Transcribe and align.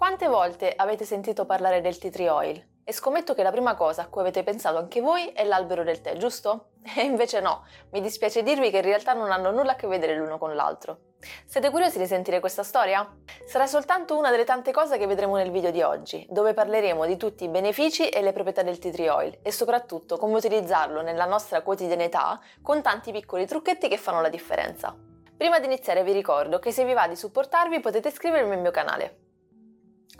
Quante 0.00 0.28
volte 0.28 0.72
avete 0.74 1.04
sentito 1.04 1.44
parlare 1.44 1.82
del 1.82 1.98
tea 1.98 2.10
tree 2.10 2.30
oil? 2.30 2.68
E 2.84 2.90
scommetto 2.90 3.34
che 3.34 3.42
la 3.42 3.50
prima 3.50 3.74
cosa 3.74 4.00
a 4.00 4.08
cui 4.08 4.22
avete 4.22 4.42
pensato 4.42 4.78
anche 4.78 5.02
voi 5.02 5.26
è 5.28 5.44
l'albero 5.44 5.84
del 5.84 6.00
tè, 6.00 6.16
giusto? 6.16 6.70
E 6.96 7.02
invece 7.02 7.40
no, 7.40 7.66
mi 7.90 8.00
dispiace 8.00 8.42
dirvi 8.42 8.70
che 8.70 8.78
in 8.78 8.82
realtà 8.82 9.12
non 9.12 9.30
hanno 9.30 9.50
nulla 9.50 9.72
a 9.72 9.74
che 9.76 9.86
vedere 9.86 10.16
l'uno 10.16 10.38
con 10.38 10.54
l'altro. 10.54 11.00
Siete 11.44 11.68
curiosi 11.68 11.98
di 11.98 12.06
sentire 12.06 12.40
questa 12.40 12.62
storia? 12.62 13.06
Sarà 13.46 13.66
soltanto 13.66 14.16
una 14.16 14.30
delle 14.30 14.44
tante 14.44 14.72
cose 14.72 14.96
che 14.96 15.06
vedremo 15.06 15.36
nel 15.36 15.50
video 15.50 15.70
di 15.70 15.82
oggi, 15.82 16.26
dove 16.30 16.54
parleremo 16.54 17.04
di 17.04 17.18
tutti 17.18 17.44
i 17.44 17.48
benefici 17.48 18.08
e 18.08 18.22
le 18.22 18.32
proprietà 18.32 18.62
del 18.62 18.78
tea 18.78 18.92
tree 18.92 19.10
oil 19.10 19.38
e 19.42 19.52
soprattutto 19.52 20.16
come 20.16 20.36
utilizzarlo 20.36 21.02
nella 21.02 21.26
nostra 21.26 21.60
quotidianità 21.60 22.40
con 22.62 22.80
tanti 22.80 23.12
piccoli 23.12 23.46
trucchetti 23.46 23.86
che 23.86 23.98
fanno 23.98 24.22
la 24.22 24.30
differenza. 24.30 24.96
Prima 25.36 25.58
di 25.58 25.66
iniziare 25.66 26.02
vi 26.04 26.12
ricordo 26.12 26.58
che 26.58 26.72
se 26.72 26.86
vi 26.86 26.94
va 26.94 27.06
di 27.06 27.16
supportarvi 27.16 27.80
potete 27.80 28.08
iscrivervi 28.08 28.50
al 28.50 28.60
mio 28.60 28.70
canale. 28.70 29.28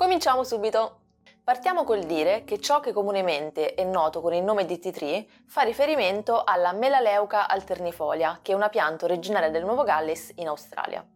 Cominciamo 0.01 0.45
subito! 0.45 1.01
Partiamo 1.45 1.85
col 1.85 2.05
dire 2.05 2.45
che 2.45 2.59
ciò 2.59 2.81
che 2.81 2.91
comunemente 2.91 3.75
è 3.75 3.85
noto 3.85 4.23
con 4.23 4.33
il 4.33 4.43
nome 4.43 4.65
di 4.65 4.79
tea 4.79 4.93
tree 4.93 5.27
fa 5.47 5.61
riferimento 5.61 6.43
alla 6.43 6.73
Melaleuca 6.73 7.47
alternifolia, 7.47 8.39
che 8.41 8.53
è 8.53 8.55
una 8.55 8.71
pianta 8.71 9.05
originaria 9.05 9.51
del 9.51 9.63
Nuovo 9.63 9.83
Galles 9.83 10.33
in 10.37 10.49
Australia. 10.49 11.07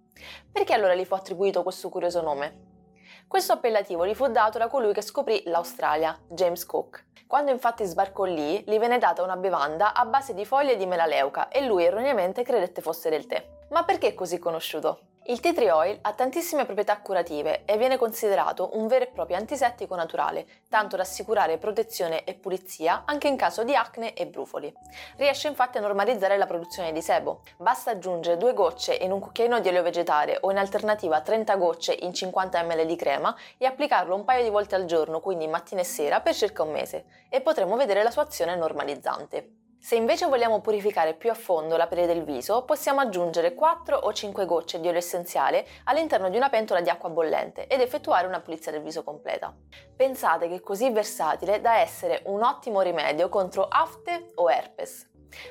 Perché 0.52 0.74
allora 0.74 0.95
gli 0.95 1.07
fu 1.07 1.15
attribuito 1.15 1.62
questo 1.62 1.88
curioso 1.88 2.20
nome? 2.20 3.23
Questo 3.27 3.55
appellativo 3.55 4.07
gli 4.07 4.15
fu 4.15 4.27
dato 4.27 4.59
da 4.59 4.69
colui 4.69 4.93
che 4.93 5.01
scoprì 5.01 5.45
l'Australia, 5.46 6.15
James 6.29 6.66
Cook. 6.66 7.07
Quando 7.27 7.52
infatti 7.52 7.87
sbarcò 7.87 8.24
lì, 8.24 8.65
gli 8.66 8.79
venne 8.79 8.98
data 8.98 9.23
una 9.23 9.38
bevanda 9.38 9.95
a 9.95 10.05
base 10.05 10.35
di 10.35 10.45
foglie 10.45 10.77
di 10.77 10.85
melaleuca 10.85 11.48
e 11.48 11.65
lui 11.65 11.85
erroneamente 11.85 12.43
credette 12.43 12.82
fosse 12.82 13.09
del 13.09 13.24
tè. 13.24 13.48
Ma 13.71 13.82
perché 13.85 14.09
è 14.09 14.15
così 14.15 14.38
conosciuto? 14.38 15.13
Il 15.27 15.41
tea 15.41 15.55
tree 15.55 15.70
oil 15.70 15.98
ha 16.02 16.12
tantissime 16.12 16.66
proprietà 16.66 16.98
curative 16.98 17.65
e 17.65 17.78
viene 17.78 17.96
considerato 17.96 18.77
un 18.77 18.87
vero 18.87 19.05
e 19.05 19.06
proprio 19.06 19.38
antisettico 19.38 19.95
naturale, 19.95 20.46
tanto 20.69 20.96
da 20.96 21.02
assicurare 21.02 21.56
protezione 21.56 22.24
e 22.24 22.35
pulizia 22.35 23.04
anche 23.07 23.29
in 23.29 23.37
caso 23.37 23.65
di 23.65 23.74
acne 23.74 24.12
e 24.12 24.26
brufoli. 24.26 24.71
Riesce 25.16 25.49
infatti 25.49 25.79
a 25.79 25.80
normalizzare 25.80 26.37
la 26.37 26.45
produzione 26.45 26.93
di 26.93 27.01
sebo. 27.01 27.40
Basta 27.57 27.93
aggiungere 27.93 28.37
due 28.37 28.52
gocce 28.52 28.93
in 28.93 29.12
un 29.12 29.21
cucchiaino 29.21 29.60
di 29.60 29.68
olio 29.68 29.82
vegetale 29.82 30.37
o 30.43 30.51
in 30.51 30.59
alternativa 30.59 31.23
30 31.23 31.56
gocce 31.56 31.96
in 31.99 32.12
50 32.12 32.62
ml 32.62 32.84
di 32.84 32.96
crema 32.96 33.34
e 33.56 33.65
applicarlo 33.65 34.15
un 34.15 34.24
paio 34.24 34.43
di 34.43 34.51
volte 34.51 34.74
al 34.74 34.84
giorno, 34.84 35.21
quindi 35.21 35.46
mattina 35.46 35.80
e 35.80 35.84
sera, 35.84 36.21
per 36.21 36.34
circa 36.34 36.65
un 36.65 36.73
mese, 36.73 37.06
e 37.30 37.40
potremo 37.40 37.77
vedere 37.77 38.02
la 38.02 38.10
sua 38.10 38.24
azione 38.24 38.56
normalizzante. 38.56 39.63
Se 39.85 39.96
invece 39.96 40.24
vogliamo 40.24 40.63
purificare 40.63 41.13
più 41.13 41.30
a 41.30 41.35
fondo 41.35 41.77
la 41.77 41.87
pelle 41.87 42.07
del 42.07 42.24
viso, 42.24 42.65
possiamo 42.65 43.01
aggiungere 43.01 43.52
4 43.52 43.95
o 43.95 44.15
5 44.15 44.46
gocce 44.46 44.80
di 44.80 44.88
olio 44.88 44.99
essenziale 44.99 45.66
all'interno 45.85 46.30
di 46.30 46.38
una 46.38 46.49
pentola 46.49 46.80
di 46.80 46.88
acqua 46.88 47.10
bollente 47.10 47.66
ed 47.66 47.82
effettuare 47.82 48.27
una 48.27 48.40
pulizia 48.40 48.73
del 48.73 48.80
viso 48.80 49.05
completa. 49.05 49.55
Pensate 49.95 50.49
che 50.49 50.55
è 50.55 50.60
così 50.62 50.88
versatile 50.88 51.60
da 51.60 51.80
essere 51.80 52.23
un 52.24 52.43
ottimo 52.43 52.80
rimedio 52.80 53.29
contro 53.29 53.68
afte 53.68 54.30
o 54.37 54.49
herpes. 54.49 55.07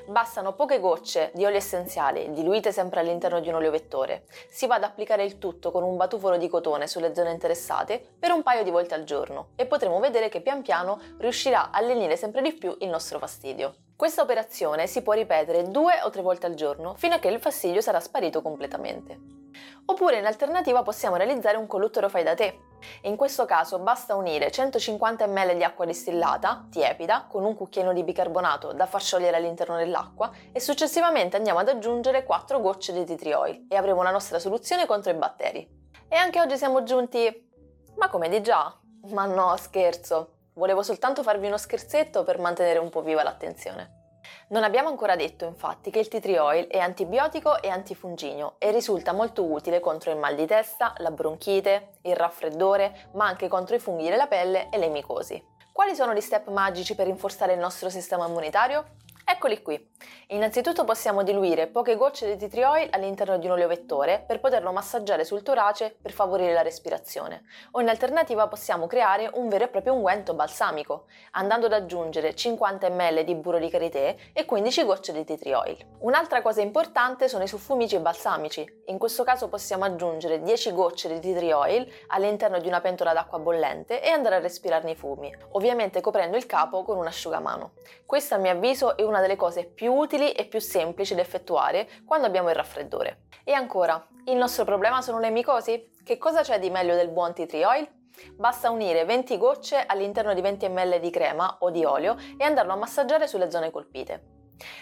Bastano 0.08 0.54
poche 0.54 0.80
gocce 0.80 1.30
di 1.32 1.44
olio 1.44 1.58
essenziale, 1.58 2.32
diluite 2.32 2.72
sempre 2.72 2.98
all'interno 2.98 3.38
di 3.38 3.50
un 3.50 3.54
olio 3.54 3.70
vettore. 3.70 4.24
Si 4.48 4.66
va 4.66 4.74
ad 4.74 4.82
applicare 4.82 5.22
il 5.22 5.38
tutto 5.38 5.70
con 5.70 5.84
un 5.84 5.96
batufolo 5.96 6.38
di 6.38 6.48
cotone 6.48 6.88
sulle 6.88 7.14
zone 7.14 7.30
interessate 7.30 8.04
per 8.18 8.32
un 8.32 8.42
paio 8.42 8.64
di 8.64 8.70
volte 8.70 8.94
al 8.94 9.04
giorno 9.04 9.50
e 9.54 9.64
potremo 9.66 10.00
vedere 10.00 10.28
che 10.28 10.40
pian 10.40 10.62
piano 10.62 11.00
riuscirà 11.18 11.70
a 11.70 11.80
lenire 11.80 12.16
sempre 12.16 12.42
di 12.42 12.52
più 12.52 12.74
il 12.80 12.88
nostro 12.88 13.20
fastidio. 13.20 13.83
Questa 13.96 14.22
operazione 14.22 14.88
si 14.88 15.02
può 15.02 15.12
ripetere 15.12 15.68
due 15.70 16.00
o 16.02 16.10
tre 16.10 16.20
volte 16.20 16.46
al 16.46 16.54
giorno 16.54 16.94
fino 16.96 17.14
a 17.14 17.18
che 17.20 17.28
il 17.28 17.38
fastidio 17.38 17.80
sarà 17.80 18.00
sparito 18.00 18.42
completamente. 18.42 19.42
Oppure 19.86 20.18
in 20.18 20.26
alternativa 20.26 20.82
possiamo 20.82 21.14
realizzare 21.14 21.56
un 21.56 21.68
colluttero 21.68 22.08
fai 22.08 22.24
da 22.24 22.34
te. 22.34 22.58
In 23.02 23.14
questo 23.14 23.44
caso 23.44 23.78
basta 23.78 24.16
unire 24.16 24.50
150 24.50 25.28
ml 25.28 25.56
di 25.56 25.62
acqua 25.62 25.84
distillata, 25.84 26.66
tiepida, 26.72 27.26
con 27.30 27.44
un 27.44 27.54
cucchiaino 27.54 27.92
di 27.92 28.02
bicarbonato 28.02 28.72
da 28.72 28.86
far 28.86 29.00
sciogliere 29.00 29.36
all'interno 29.36 29.76
dell'acqua 29.76 30.32
e 30.50 30.58
successivamente 30.58 31.36
andiamo 31.36 31.60
ad 31.60 31.68
aggiungere 31.68 32.24
4 32.24 32.60
gocce 32.60 32.92
di 32.92 33.04
tea 33.04 33.16
tree 33.16 33.34
oil 33.34 33.66
e 33.68 33.76
avremo 33.76 34.02
la 34.02 34.10
nostra 34.10 34.40
soluzione 34.40 34.86
contro 34.86 35.12
i 35.12 35.16
batteri. 35.16 35.68
E 36.08 36.16
anche 36.16 36.40
oggi 36.40 36.56
siamo 36.56 36.82
giunti... 36.82 37.52
Ma 37.96 38.08
come 38.08 38.28
di 38.28 38.42
già? 38.42 38.76
Ma 39.10 39.24
no, 39.26 39.56
scherzo. 39.56 40.33
Volevo 40.54 40.82
soltanto 40.82 41.24
farvi 41.24 41.48
uno 41.48 41.56
scherzetto 41.56 42.22
per 42.22 42.38
mantenere 42.38 42.78
un 42.78 42.88
po' 42.88 43.02
viva 43.02 43.24
l'attenzione. 43.24 44.02
Non 44.48 44.62
abbiamo 44.62 44.88
ancora 44.88 45.16
detto 45.16 45.44
infatti 45.44 45.90
che 45.90 45.98
il 45.98 46.06
tea 46.06 46.20
tree 46.20 46.38
oil 46.38 46.66
è 46.66 46.78
antibiotico 46.78 47.60
e 47.60 47.68
antifunginio 47.68 48.54
e 48.58 48.70
risulta 48.70 49.12
molto 49.12 49.44
utile 49.44 49.80
contro 49.80 50.12
il 50.12 50.16
mal 50.16 50.36
di 50.36 50.46
testa, 50.46 50.94
la 50.98 51.10
bronchite, 51.10 51.94
il 52.02 52.14
raffreddore, 52.14 53.08
ma 53.14 53.26
anche 53.26 53.48
contro 53.48 53.74
i 53.74 53.80
funghi 53.80 54.08
della 54.08 54.28
pelle 54.28 54.68
e 54.70 54.78
le 54.78 54.88
micosi. 54.88 55.42
Quali 55.72 55.96
sono 55.96 56.14
gli 56.14 56.20
step 56.20 56.48
magici 56.50 56.94
per 56.94 57.06
rinforzare 57.06 57.54
il 57.54 57.58
nostro 57.58 57.88
sistema 57.88 58.28
immunitario? 58.28 58.84
Eccoli 59.26 59.62
qui. 59.62 59.92
Innanzitutto 60.28 60.84
possiamo 60.84 61.22
diluire 61.22 61.66
poche 61.66 61.96
gocce 61.96 62.26
di 62.26 62.36
tea 62.36 62.48
tree 62.48 62.64
oil 62.66 62.88
all'interno 62.90 63.38
di 63.38 63.46
un 63.46 63.52
olio 63.52 63.66
vettore 63.66 64.22
per 64.26 64.38
poterlo 64.38 64.70
massaggiare 64.70 65.24
sul 65.24 65.42
torace 65.42 65.96
per 66.00 66.12
favorire 66.12 66.52
la 66.52 66.60
respirazione. 66.60 67.44
O 67.72 67.80
in 67.80 67.88
alternativa 67.88 68.46
possiamo 68.46 68.86
creare 68.86 69.30
un 69.32 69.48
vero 69.48 69.64
e 69.64 69.68
proprio 69.68 69.94
unguento 69.94 70.34
balsamico, 70.34 71.06
andando 71.32 71.66
ad 71.66 71.72
aggiungere 71.72 72.34
50 72.34 72.90
ml 72.90 73.24
di 73.24 73.34
burro 73.34 73.58
di 73.58 73.70
karité 73.70 74.18
e 74.34 74.44
15 74.44 74.84
gocce 74.84 75.12
di 75.12 75.24
tea 75.24 75.38
tree 75.38 75.54
oil. 75.54 75.86
Un'altra 76.00 76.42
cosa 76.42 76.60
importante 76.60 77.26
sono 77.26 77.44
i 77.44 77.48
suffumici 77.48 77.98
balsamici. 77.98 78.82
In 78.86 78.98
questo 78.98 79.24
caso 79.24 79.48
possiamo 79.48 79.84
aggiungere 79.84 80.42
10 80.42 80.72
gocce 80.72 81.08
di 81.08 81.20
tea 81.20 81.34
tree 81.34 81.52
oil 81.54 81.90
all'interno 82.08 82.58
di 82.58 82.68
una 82.68 82.82
pentola 82.82 83.14
d'acqua 83.14 83.38
bollente 83.38 84.02
e 84.02 84.10
andare 84.10 84.36
a 84.36 84.40
respirarne 84.40 84.90
i 84.90 84.96
fumi, 84.96 85.34
ovviamente 85.52 86.02
coprendo 86.02 86.36
il 86.36 86.44
capo 86.44 86.82
con 86.82 86.98
un 86.98 87.06
asciugamano. 87.06 87.72
Questo 88.04 88.34
a 88.34 88.38
mio 88.38 88.50
avviso 88.50 88.96
è 88.96 89.02
una 89.02 89.13
delle 89.20 89.36
cose 89.36 89.64
più 89.64 89.92
utili 89.92 90.32
e 90.32 90.46
più 90.46 90.60
semplici 90.60 91.14
da 91.14 91.20
effettuare 91.20 91.88
quando 92.04 92.26
abbiamo 92.26 92.48
il 92.48 92.54
raffreddore. 92.54 93.26
E 93.44 93.52
ancora, 93.52 94.06
il 94.26 94.36
nostro 94.36 94.64
problema 94.64 95.02
sono 95.02 95.18
le 95.18 95.30
micosi? 95.30 95.90
Che 96.02 96.18
cosa 96.18 96.42
c'è 96.42 96.58
di 96.58 96.70
meglio 96.70 96.94
del 96.94 97.10
buon 97.10 97.34
tea 97.34 97.46
tree 97.46 97.64
oil? 97.64 97.88
Basta 98.36 98.70
unire 98.70 99.04
20 99.04 99.36
gocce 99.38 99.84
all'interno 99.86 100.34
di 100.34 100.40
20 100.40 100.68
ml 100.68 101.00
di 101.00 101.10
crema 101.10 101.56
o 101.60 101.70
di 101.70 101.84
olio 101.84 102.16
e 102.38 102.44
andarlo 102.44 102.72
a 102.72 102.76
massaggiare 102.76 103.26
sulle 103.26 103.50
zone 103.50 103.70
colpite. 103.70 104.33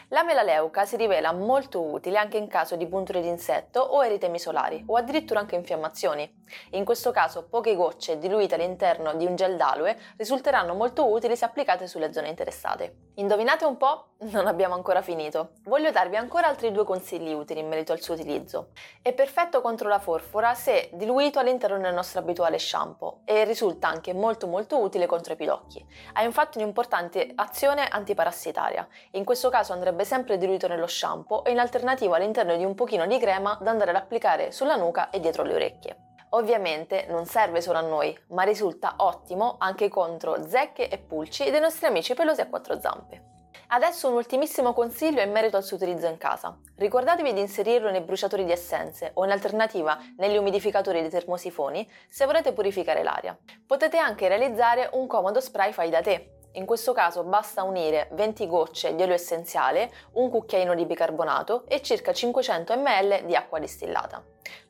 La 0.08 0.22
melaleuca 0.22 0.84
si 0.84 0.96
rivela 0.96 1.32
molto 1.32 1.82
utile 1.82 2.18
anche 2.18 2.36
in 2.36 2.48
caso 2.48 2.76
di 2.76 2.86
punture 2.86 3.20
di 3.20 3.28
insetto 3.28 3.80
o 3.80 4.04
eritemi 4.04 4.38
solari 4.38 4.82
o 4.86 4.96
addirittura 4.96 5.40
anche 5.40 5.56
infiammazioni. 5.56 6.40
In 6.70 6.84
questo 6.84 7.10
caso 7.10 7.46
poche 7.48 7.74
gocce 7.74 8.18
diluite 8.18 8.54
all'interno 8.54 9.14
di 9.14 9.24
un 9.24 9.34
gel 9.34 9.56
d'aloe 9.56 9.98
risulteranno 10.16 10.74
molto 10.74 11.10
utili 11.10 11.36
se 11.36 11.44
applicate 11.44 11.86
sulle 11.86 12.12
zone 12.12 12.28
interessate. 12.28 13.10
Indovinate 13.16 13.64
un 13.64 13.76
po'? 13.76 14.06
Non 14.32 14.46
abbiamo 14.46 14.74
ancora 14.74 15.02
finito. 15.02 15.54
Voglio 15.64 15.90
darvi 15.90 16.14
ancora 16.14 16.46
altri 16.46 16.70
due 16.70 16.84
consigli 16.84 17.32
utili 17.32 17.58
in 17.58 17.66
merito 17.66 17.90
al 17.90 18.00
suo 18.00 18.14
utilizzo. 18.14 18.68
È 19.02 19.12
perfetto 19.12 19.60
contro 19.60 19.88
la 19.88 19.98
forfora 19.98 20.54
se 20.54 20.90
diluito 20.92 21.40
all'interno 21.40 21.76
del 21.78 21.92
nostro 21.92 22.20
abituale 22.20 22.56
shampoo 22.58 23.22
e 23.24 23.44
risulta 23.44 23.88
anche 23.88 24.14
molto 24.14 24.46
molto 24.46 24.80
utile 24.80 25.06
contro 25.06 25.32
i 25.32 25.36
pidocchi. 25.36 25.84
Ha 26.12 26.22
infatti 26.22 26.58
un'importante 26.58 27.32
azione 27.34 27.88
antiparassitaria. 27.88 28.86
In 29.12 29.24
questo 29.24 29.50
caso 29.62 29.72
andrebbe 29.72 30.04
sempre 30.04 30.38
diluito 30.38 30.66
nello 30.66 30.88
shampoo 30.88 31.44
e 31.44 31.52
in 31.52 31.60
alternativa 31.60 32.16
all'interno 32.16 32.56
di 32.56 32.64
un 32.64 32.74
pochino 32.74 33.06
di 33.06 33.16
crema 33.18 33.56
da 33.62 33.70
andare 33.70 33.90
ad 33.90 33.96
applicare 33.96 34.50
sulla 34.50 34.74
nuca 34.74 35.10
e 35.10 35.20
dietro 35.20 35.44
le 35.44 35.54
orecchie. 35.54 35.96
Ovviamente 36.30 37.06
non 37.08 37.26
serve 37.26 37.60
solo 37.60 37.78
a 37.78 37.82
noi, 37.82 38.16
ma 38.30 38.42
risulta 38.42 38.94
ottimo 38.96 39.56
anche 39.58 39.88
contro 39.88 40.48
zecche 40.48 40.88
e 40.88 40.98
pulci 40.98 41.50
dei 41.50 41.60
nostri 41.60 41.86
amici 41.86 42.14
pelosi 42.14 42.40
a 42.40 42.48
quattro 42.48 42.80
zampe. 42.80 43.30
Adesso 43.68 44.08
un 44.08 44.14
ultimissimo 44.14 44.72
consiglio 44.72 45.22
in 45.22 45.30
merito 45.30 45.56
al 45.56 45.62
suo 45.62 45.76
utilizzo 45.76 46.06
in 46.06 46.18
casa. 46.18 46.58
Ricordatevi 46.76 47.32
di 47.32 47.40
inserirlo 47.40 47.90
nei 47.90 48.00
bruciatori 48.00 48.44
di 48.44 48.52
essenze 48.52 49.12
o 49.14 49.24
in 49.24 49.30
alternativa 49.30 49.96
negli 50.16 50.36
umidificatori 50.36 51.00
dei 51.02 51.10
termosifoni 51.10 51.88
se 52.08 52.26
volete 52.26 52.52
purificare 52.52 53.04
l'aria. 53.04 53.38
Potete 53.64 53.98
anche 53.98 54.26
realizzare 54.26 54.90
un 54.94 55.06
comodo 55.06 55.40
spray 55.40 55.72
fai 55.72 55.88
da 55.88 56.00
te, 56.00 56.41
in 56.52 56.66
questo 56.66 56.93
caso 56.93 57.25
basta 57.25 57.62
unire 57.62 58.08
20 58.12 58.46
gocce 58.46 58.94
di 58.94 59.02
olio 59.02 59.14
essenziale, 59.14 59.90
un 60.12 60.28
cucchiaino 60.28 60.75
di 60.75 60.84
bicarbonato 60.84 61.64
e 61.69 61.81
circa 61.82 62.12
500 62.12 62.76
ml 62.76 63.25
di 63.25 63.34
acqua 63.34 63.58
distillata. 63.58 64.22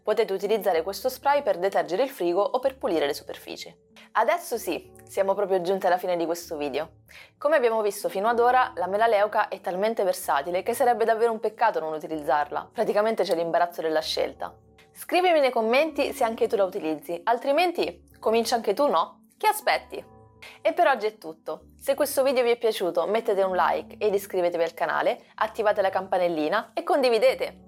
Potete 0.02 0.32
utilizzare 0.32 0.82
questo 0.82 1.08
spray 1.08 1.42
per 1.42 1.58
detergere 1.58 2.02
il 2.02 2.10
frigo 2.10 2.42
o 2.42 2.58
per 2.58 2.76
pulire 2.76 3.06
le 3.06 3.14
superfici. 3.14 3.74
Adesso 4.12 4.58
sì, 4.58 4.92
siamo 5.04 5.34
proprio 5.34 5.60
giunti 5.62 5.86
alla 5.86 5.98
fine 5.98 6.16
di 6.16 6.26
questo 6.26 6.56
video. 6.56 7.00
Come 7.38 7.56
abbiamo 7.56 7.80
visto 7.82 8.08
fino 8.08 8.28
ad 8.28 8.38
ora, 8.38 8.72
la 8.76 8.86
melaleuca 8.86 9.48
è 9.48 9.60
talmente 9.60 10.04
versatile 10.04 10.62
che 10.62 10.74
sarebbe 10.74 11.04
davvero 11.04 11.32
un 11.32 11.40
peccato 11.40 11.80
non 11.80 11.94
utilizzarla, 11.94 12.70
praticamente 12.72 13.22
c'è 13.22 13.34
l'imbarazzo 13.34 13.80
della 13.80 14.00
scelta. 14.00 14.54
Scrivimi 14.92 15.40
nei 15.40 15.50
commenti 15.50 16.12
se 16.12 16.24
anche 16.24 16.46
tu 16.46 16.56
la 16.56 16.64
utilizzi, 16.64 17.20
altrimenti 17.24 18.10
comincia 18.18 18.54
anche 18.54 18.74
tu, 18.74 18.88
no? 18.88 19.28
Che 19.38 19.46
aspetti? 19.46 20.11
E 20.60 20.72
per 20.72 20.86
oggi 20.86 21.06
è 21.06 21.18
tutto. 21.18 21.68
Se 21.78 21.94
questo 21.94 22.22
video 22.22 22.42
vi 22.42 22.50
è 22.50 22.58
piaciuto 22.58 23.06
mettete 23.06 23.42
un 23.42 23.54
like 23.54 23.96
ed 23.98 24.14
iscrivetevi 24.14 24.62
al 24.62 24.74
canale, 24.74 25.24
attivate 25.36 25.82
la 25.82 25.90
campanellina 25.90 26.72
e 26.74 26.82
condividete. 26.82 27.58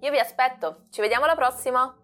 Io 0.00 0.10
vi 0.10 0.18
aspetto, 0.18 0.86
ci 0.90 1.00
vediamo 1.00 1.24
alla 1.24 1.34
prossima! 1.34 2.03